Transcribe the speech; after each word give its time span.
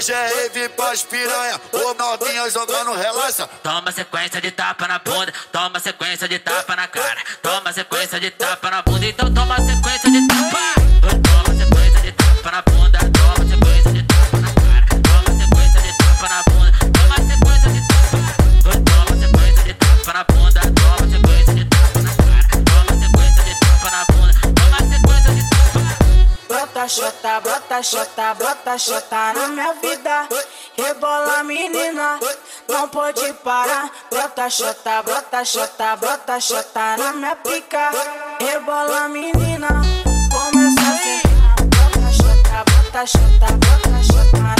Hoje 0.00 0.14
é 0.14 0.28
rave 0.28 0.66
pras 0.70 1.02
piranha, 1.02 1.60
ô 1.72 1.92
novinha 1.92 2.48
jogando 2.48 2.94
relaxa. 2.94 3.46
Toma 3.62 3.92
sequência 3.92 4.40
de 4.40 4.50
tapa 4.50 4.88
na 4.88 4.98
bunda, 4.98 5.30
toma 5.52 5.78
sequência 5.78 6.26
de 6.26 6.38
tapa 6.38 6.74
na 6.74 6.88
cara. 6.88 7.20
Toma 7.42 7.70
sequência 7.70 8.18
de 8.18 8.30
tapa 8.30 8.70
na 8.70 8.80
bunda, 8.80 9.04
então 9.04 9.30
toma 9.34 9.39
Brota 26.90 27.12
chota, 27.12 27.40
brota 27.40 27.82
chota, 27.82 28.34
brota 28.34 28.76
chota 28.78 29.32
na 29.32 29.48
minha 29.48 29.72
vida. 29.74 30.28
Rebola 30.76 31.44
menina, 31.44 32.18
não 32.68 32.88
pode 32.88 33.32
parar. 33.44 33.88
Brota 34.10 34.50
chota, 34.50 35.00
brota 35.04 35.44
chota, 35.44 35.96
brota 35.96 36.40
chota 36.40 36.96
na 36.96 37.12
minha 37.12 37.36
pica. 37.36 37.92
Rebola 38.40 39.06
menina, 39.08 39.68
começa 40.32 40.80
a 40.80 40.98
sentar. 40.98 41.54
Brota 41.68 42.12
chota, 42.12 42.64
brota 42.64 43.06
chota, 43.06 43.46
brota 43.56 44.02
chota 44.02 44.59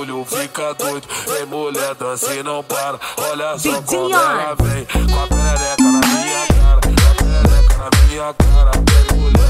bagulho 0.00 0.24
fica 0.24 0.74
doido, 0.74 1.06
vem 1.26 1.46
mulher 1.46 1.94
dança 1.94 2.34
e 2.34 2.42
não 2.42 2.62
para. 2.62 2.98
Olha 3.30 3.58
só 3.58 3.82
como 3.82 4.14
ela 4.14 4.54
vem, 4.54 4.86
com 4.86 5.18
a 5.18 5.26
perereca 5.26 5.82
na 5.82 6.00
minha 6.06 6.46
cara, 6.46 6.80
com 6.80 6.90
a 6.90 7.14
perereca 7.14 7.78
na 7.78 7.90
minha 8.06 8.34
cara. 8.34 8.70
Vem 9.08 9.18
mulher 9.18 9.49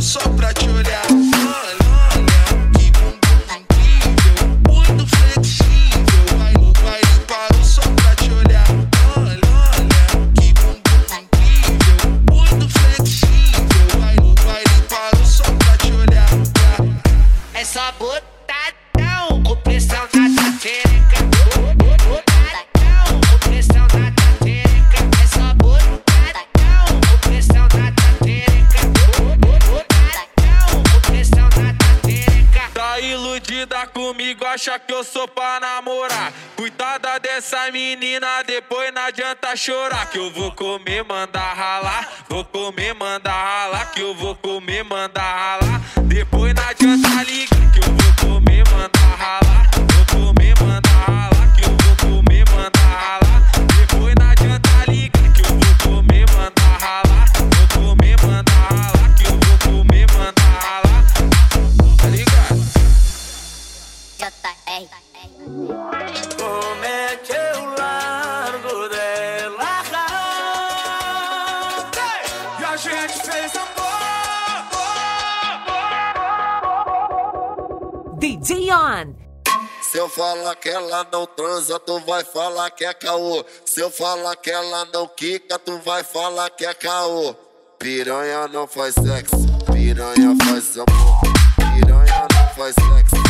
Só 0.00 0.20
pra 0.30 0.52
te 0.52 0.68
olhar. 0.68 0.89
Iludida 33.10 33.86
comigo, 33.88 34.44
acha 34.44 34.78
que 34.78 34.92
eu 34.92 35.04
sou 35.04 35.26
pra 35.28 35.60
namorar. 35.60 36.32
Cuidada 36.56 37.18
dessa 37.18 37.70
menina, 37.70 38.42
depois 38.42 38.92
não 38.92 39.02
adianta 39.02 39.56
chorar. 39.56 40.10
Que 40.10 40.18
eu 40.18 40.30
vou 40.30 40.52
comer, 40.52 41.04
mandar 41.04 41.52
ralar. 41.54 42.08
Vou 42.28 42.44
comer, 42.44 42.94
mandar 42.94 43.32
ralar. 43.32 43.92
Que 43.92 44.00
eu 44.00 44.14
vou 44.14 44.34
comer, 44.36 44.84
mandar 44.84 45.22
ralar. 45.22 45.59
Como 66.36 66.84
é 66.84 67.16
que 67.16 67.32
eu 67.32 67.64
largo 67.70 68.88
dela? 68.90 69.64
E 72.58 72.64
a 72.64 72.76
gente 72.76 73.14
fez 73.22 73.52
DJ 78.18 78.70
on. 78.72 79.14
Se 79.80 79.96
eu 79.96 80.06
falar 80.10 80.54
que 80.56 80.68
ela 80.68 81.06
não 81.10 81.24
transa, 81.26 81.80
tu 81.80 81.98
vai 82.00 82.22
falar 82.22 82.70
que 82.72 82.84
é 82.84 82.92
caô. 82.92 83.42
Se 83.64 83.80
eu 83.80 83.90
falar 83.90 84.36
que 84.36 84.50
ela 84.50 84.84
não 84.92 85.08
quica, 85.08 85.58
tu 85.58 85.78
vai 85.78 86.04
falar 86.04 86.50
que 86.50 86.66
é 86.66 86.74
caô. 86.74 87.34
Piranha 87.78 88.46
não 88.48 88.66
faz 88.66 88.94
sexo, 88.94 89.36
piranha 89.72 90.36
faz 90.44 90.76
amor. 90.76 91.20
Piranha 91.56 92.26
não 92.34 92.54
faz 92.54 92.74
sexo, 92.74 93.29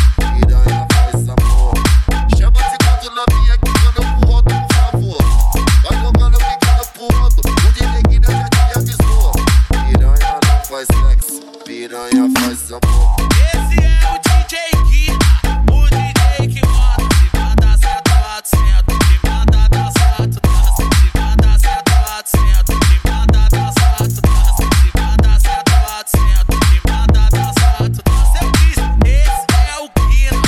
amor. 12.40 13.16
Esse 13.52 13.76
é 13.84 14.00
o 14.08 14.19
DJ 14.19 14.54
Guina, 14.88 15.28
o 15.72 15.75
DJ 15.90 16.48
que 16.48 16.62
manda. 16.66 17.04
Se 17.12 17.28
manda 17.37 17.70
sentado, 17.76 18.46
senta, 18.46 18.92
se 19.04 19.16
manda 19.26 19.69
dançado, 19.69 20.40
dança. 20.40 20.76
Se 20.76 21.19
manda 21.19 21.50
sentado, 21.58 22.26
senta, 22.26 22.72
se 22.72 22.96
manda 23.04 23.40
dançado, 23.50 24.20
dança. 24.22 24.56
Se 24.56 24.88
manda 24.96 25.32
sentado, 25.40 26.08
senta, 26.08 26.54
se 26.66 26.76
manda 26.88 27.22
dançado, 27.31 27.98
dança. 28.02 28.38
Eu 28.42 28.50
disse, 28.52 28.84
esse 29.04 29.46
é 29.69 29.78
o 29.78 29.87
Guina, 30.00 30.40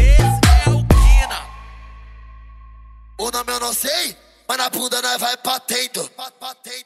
esse 0.00 0.40
é 0.64 0.70
o 0.70 0.82
Guina. 0.82 1.38
O 3.18 3.30
nome 3.30 3.52
eu 3.52 3.60
não 3.60 3.72
sei, 3.72 4.16
mas 4.48 4.58
na 4.58 4.70
bunda 4.70 5.02
nós 5.02 5.20
vai 5.20 5.36
batendo. 5.44 6.10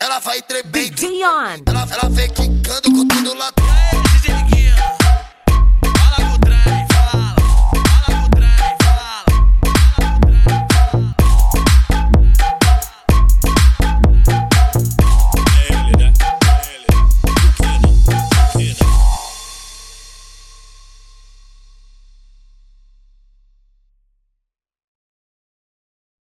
Ela 0.00 0.18
vai 0.18 0.42
tremendo. 0.42 1.06
Ela, 1.66 1.86
ela 1.90 2.10
vem 2.10 2.28
quicando 2.30 2.90
com 2.90 3.06
tudo 3.06 3.34
lá 3.34 3.50
dentro. 3.50 3.87
This 4.20 4.30
is 4.30 4.52
it. 4.52 4.57